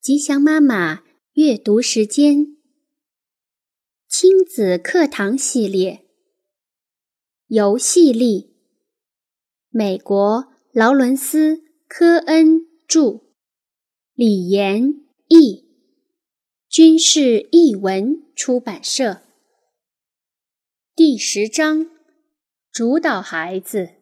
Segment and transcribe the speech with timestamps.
[0.00, 2.56] 吉祥妈妈阅读时间，
[4.08, 6.06] 亲子课堂系列，
[7.48, 8.54] 游戏力。
[9.70, 11.56] 美国劳伦斯·
[11.88, 13.24] 科恩著，
[14.14, 15.68] 李延译，
[16.68, 19.22] 军事译文出版社。
[20.94, 21.90] 第十章：
[22.70, 23.96] 主导孩子，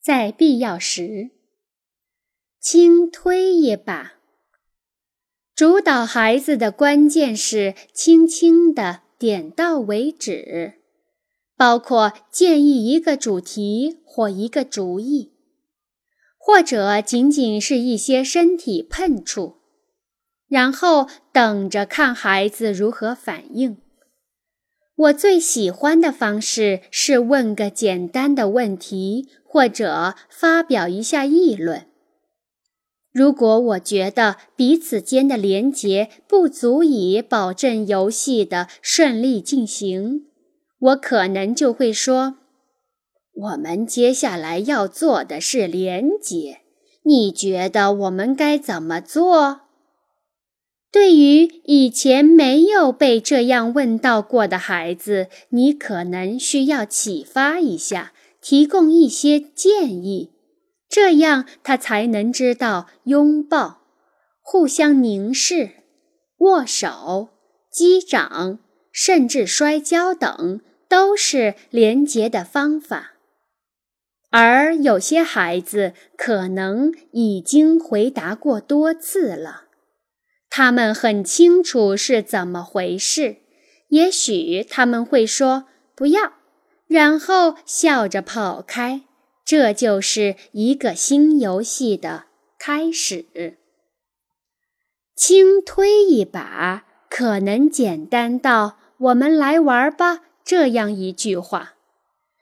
[0.00, 1.30] 在必要时，
[2.58, 4.15] 轻推一把。
[5.56, 10.74] 主导孩子的关键是轻轻的，点到为止，
[11.56, 15.32] 包括建议一个主题或一个主意，
[16.36, 19.54] 或者仅仅是一些身体碰触，
[20.46, 23.78] 然后等着看孩子如何反应。
[24.94, 31.86] 我最喜欢的方式是问个简单的问题，或者发表一下议论。
[33.16, 40.26] 如果我觉得彼此间的连结不足以保证游戏的顺利进行，
[40.78, 42.36] 我可能就会说
[43.32, 46.58] ：“我们接下来要做的是连结，
[47.04, 49.62] 你觉得我们该怎么做？”
[50.92, 58.12] 对于以前没有被这样问到过的孩子，你可能需要启发一下，
[58.42, 60.32] 提供一些建议。
[60.88, 63.82] 这样，他才能知道拥抱、
[64.40, 65.70] 互相凝视、
[66.38, 67.30] 握手、
[67.70, 68.58] 击掌，
[68.92, 73.12] 甚至摔跤等都是连结的方法。
[74.30, 79.64] 而有些孩子可能已经回答过多次了，
[80.50, 83.38] 他们很清楚是怎么回事。
[83.88, 86.34] 也许他们会说“不要”，
[86.86, 89.05] 然后笑着跑开。
[89.46, 92.24] 这就是一个新游戏的
[92.58, 93.24] 开始。
[95.14, 101.74] 轻推一把，可能简单到“我们来玩吧”这样一句话。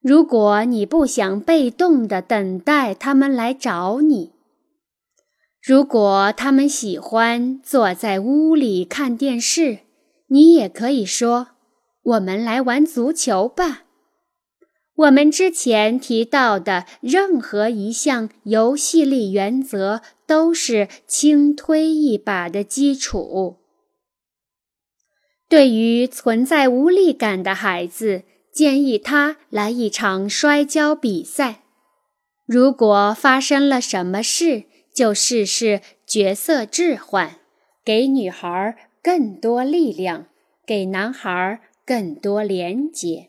[0.00, 4.32] 如果你不想被动的等待他们来找你，
[5.62, 9.80] 如果他们喜欢坐在屋里看电视，
[10.28, 11.48] 你也可以说
[12.02, 13.82] ：“我们来玩足球吧。”
[14.96, 23.58] 我们之前提到的任何一项游戏力原则都是轻推一把的基础。
[25.48, 31.62] 对于存在无力感的孩子，建议他来一场摔跤比赛。
[32.46, 34.64] 如果发生了什么事，
[34.94, 37.38] 就试试角色置换，
[37.84, 40.26] 给女孩更多力量，
[40.66, 43.28] 给男孩更多连接。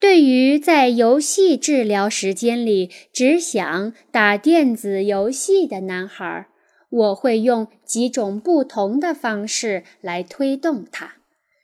[0.00, 6.46] 对于在游戏治疗时间里只想打电子游戏的男孩，
[6.88, 11.16] 我会用几种不同的方式来推动他，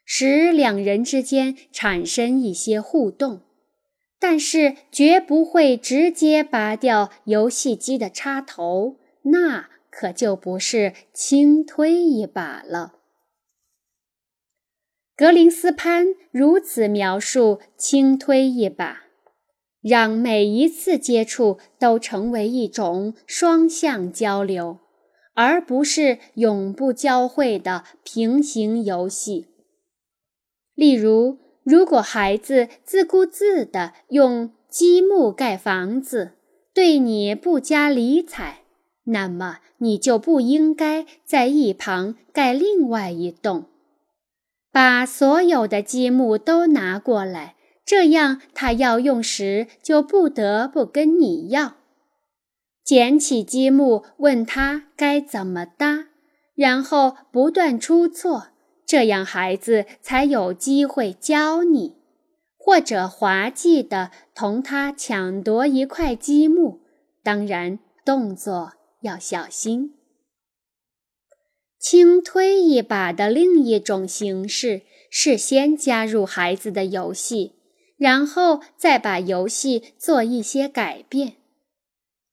[0.05, 3.43] 使两人之间产生一些互动，
[4.19, 12.94] 但是绝不会直接拔掉游戏机的插头，那可就不是轻推一把了。
[15.17, 19.05] 格林斯潘如此描述：“轻推一把，
[19.81, 24.79] 让每一次接触都成为一种双向交流，
[25.35, 29.47] 而不是永不交汇的平行游戏。
[30.75, 36.33] 例如，如果孩子自顾自地用积木盖房子，
[36.75, 38.63] 对你不加理睬，
[39.05, 43.67] 那么你就不应该在一旁盖另外一栋。”
[44.75, 47.55] 把所有的积木都拿过来，
[47.87, 51.75] 这样他要用时就不得不跟你要。
[52.83, 56.09] 捡起积木，问他该怎么搭，
[56.57, 58.49] 然后不断出错，
[58.85, 61.95] 这样孩子才有机会教你，
[62.59, 66.81] 或者滑稽地同他抢夺一块积木。
[67.23, 69.95] 当然，动作要小心。
[71.85, 77.57] 轻推一把的另一种形式是先加入孩子的游戏，
[77.99, 81.35] 然后再把游戏做一些改变。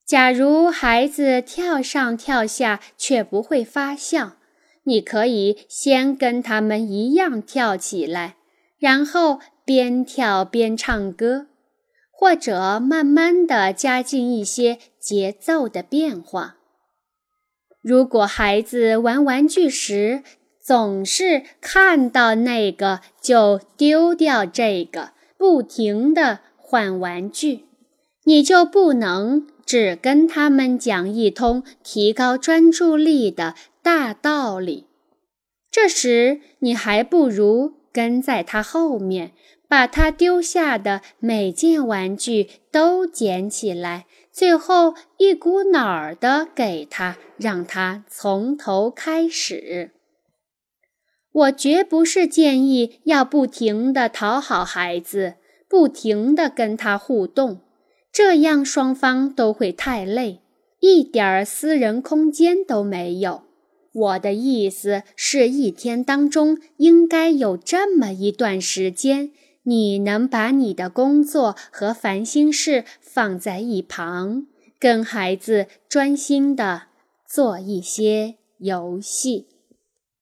[0.05, 4.37] 假如孩子跳上跳下却不会发笑，
[4.83, 8.37] 你可以先跟他们一样跳起来，
[8.79, 11.47] 然后边跳边唱歌，
[12.09, 16.55] 或者慢慢地加进一些节奏的变化。
[17.81, 20.23] 如果孩子玩玩具时
[20.59, 27.65] 总是看到那个就丢掉这个，不停地换玩具，
[28.23, 34.85] 你就不能只跟他们讲一通提高专注力的大道理。
[35.71, 39.31] 这时，你还不如跟在他后面，
[39.67, 49.91] 把他丢下的每件玩具都捡起来，最后一股脑儿的给他，让他从头开始。
[51.33, 55.35] 我绝不是建议要不停地讨好孩子，
[55.69, 57.61] 不停地跟他互动，
[58.11, 60.41] 这样双方都会太累，
[60.79, 63.43] 一点儿私人空间都没有。
[63.93, 69.31] 我的意思是一天当中应该有这么一段时间，
[69.63, 74.47] 你能把你的工作和烦心事放在一旁，
[74.79, 76.83] 跟孩子专心的
[77.27, 79.47] 做一些游戏。